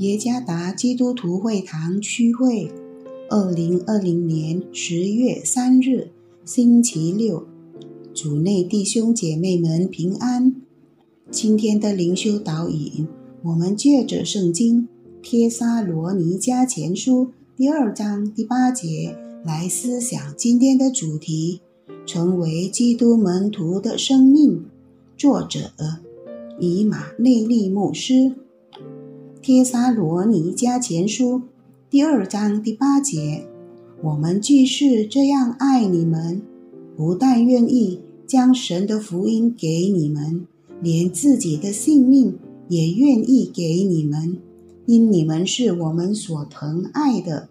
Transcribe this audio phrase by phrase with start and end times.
[0.00, 2.72] 耶加达基督徒会堂区会，
[3.28, 6.08] 二零二零年十月三日，
[6.42, 7.44] 星期六，
[8.14, 10.54] 主内弟兄姐妹们平安。
[11.30, 13.06] 今天的灵修导引，
[13.42, 14.84] 我们借着圣经
[15.20, 21.60] 《帖撒罗尼迦前书》第二章第八节来思想今天的主题：
[22.06, 24.64] 成为基督门徒的生命。
[25.18, 25.72] 作者。
[26.58, 28.12] 以马内利牧师，
[29.42, 31.38] 《帖撒罗尼迦前书》
[31.88, 33.46] 第二章第八节：
[34.02, 36.42] 我们既是这样爱你们，
[36.94, 40.46] 不但愿意将神的福音给你们，
[40.82, 44.36] 连自己的性命也愿意给你们，
[44.84, 47.48] 因你们是我们所疼爱的。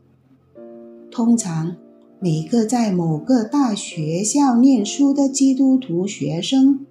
[1.09, 1.76] 通常，
[2.20, 6.85] 每个在某个大学校念书的基督徒学生。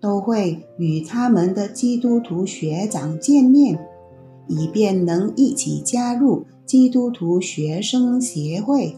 [0.00, 3.78] 都会与他们的基督徒学长见面，
[4.50, 8.96] 以便能一起加入基督徒学生协会。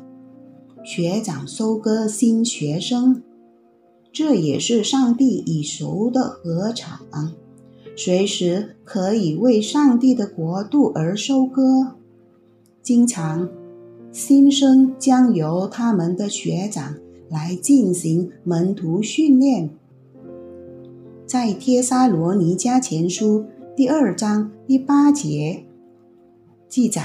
[0.83, 3.23] 学长收割新学生，
[4.11, 7.01] 这也是上帝已熟的禾场，
[7.95, 11.93] 随时可以为上帝的国度而收割。
[12.83, 13.49] 经常，
[14.11, 16.97] 新生将由他们的学长
[17.29, 19.71] 来进行门徒训练。
[21.25, 23.41] 在《帖撒罗尼迦前书》
[23.75, 25.65] 第二章第八节
[26.69, 27.03] 记载：“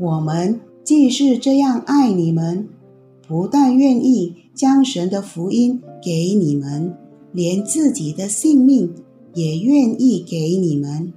[0.00, 2.66] 我们既是这样爱你们，
[3.28, 6.96] 不但愿意将神的福音给你们，
[7.30, 8.94] 连自己的性命
[9.34, 11.12] 也愿意给你们，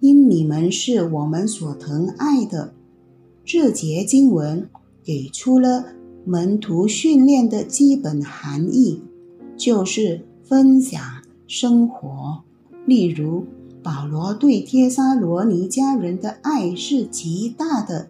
[0.00, 2.74] 因你们是我们所疼爱的。”
[3.46, 4.68] 这节经文
[5.04, 5.84] 给出了
[6.24, 9.00] 门徒训练的基本含义，
[9.56, 10.26] 就是。
[10.48, 11.02] 分享
[11.48, 12.44] 生活，
[12.86, 13.44] 例如
[13.82, 18.08] 保罗对帖撒罗尼迦人的爱是极大的。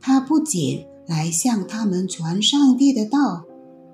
[0.00, 3.44] 他不仅来向他们传上帝的道，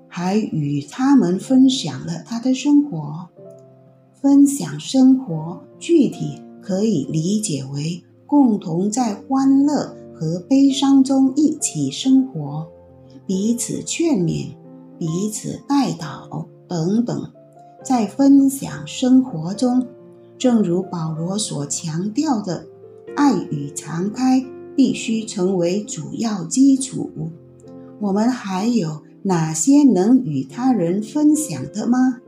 [0.07, 3.27] 还与他们分享了他的生活。
[4.21, 12.67] 分享生活，具体可以理解为共同在欢乐和悲伤中一起生活，
[13.25, 14.47] 彼此劝勉、
[14.97, 17.31] 彼此带导等等。
[17.85, 19.85] 在分享生活中，
[20.39, 22.65] 正如保罗所强调的，
[23.15, 24.43] 爱与常开
[24.75, 27.11] 必须成为主要基础。
[27.99, 32.21] 我们还有哪些能与他人分享的吗？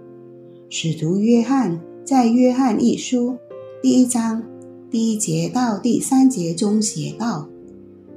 [0.70, 3.32] 使徒约翰在《约翰一书》
[3.82, 4.44] 第一章
[4.92, 7.50] 第一节到第三节中写道：“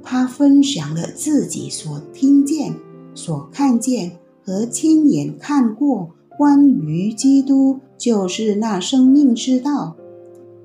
[0.03, 2.75] 他分享了自己所听见、
[3.15, 9.95] 所看见和亲眼看过。”关于基督就是那生命之道，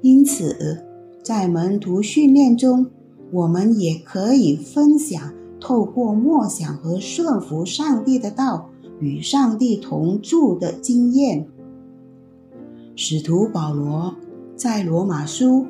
[0.01, 0.85] 因此
[1.23, 2.87] 在门徒训练中，
[3.31, 11.47] 我们也可以分享透过默想和顺服上帝的道与上帝同住的经验。
[12.95, 14.15] 使徒保罗
[14.55, 15.67] 在罗马书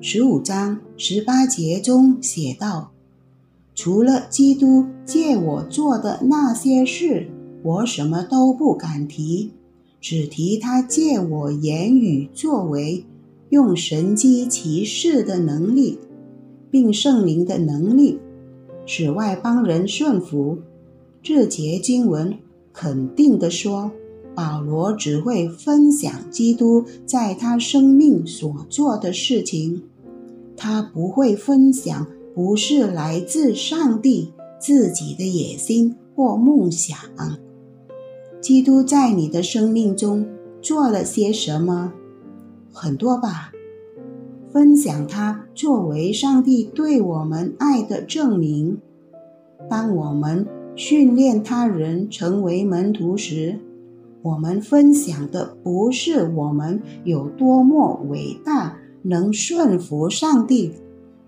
[0.00, 2.92] 十五章十八节中写道
[3.74, 7.28] ：“除了基督借我做的那些事。”
[7.62, 9.50] 我什么都不敢提，
[10.00, 13.04] 只提他借我言语作为，
[13.50, 15.98] 用神机骑士的能力，
[16.70, 18.18] 并圣灵的能力，
[18.86, 20.58] 使外邦人顺服。
[21.22, 22.38] 这节经文
[22.72, 23.90] 肯定地说，
[24.36, 29.82] 保罗只会分享基督在他生命所做的事情，
[30.56, 36.96] 他不会分享不是来自上帝自己的野心或梦想。
[38.40, 40.26] 基督在你的生命中
[40.62, 41.92] 做了些什么？
[42.72, 43.52] 很多吧。
[44.52, 48.78] 分享他作为上帝对我们爱的证明。
[49.68, 50.46] 当我们
[50.76, 53.58] 训练他人成为门徒时，
[54.22, 60.72] 我们分享的不是我们有多么伟大，能顺服上帝，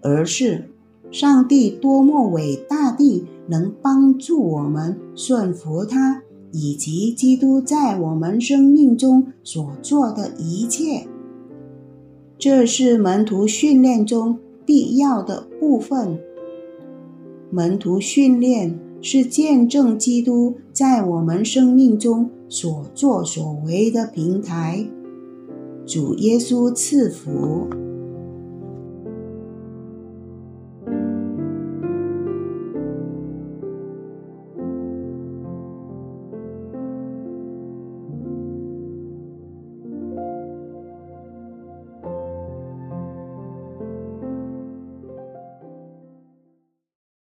[0.00, 0.70] 而是
[1.10, 6.22] 上帝多么伟大地能帮助我们顺服他。
[6.52, 11.06] 以及基督在我们生命中所做的一切，
[12.38, 16.18] 这是门徒训练中必要的部分。
[17.50, 24.86] 门徒训练是见证基督在我们生命中所作所为的平台。
[25.86, 27.89] 主耶稣赐福。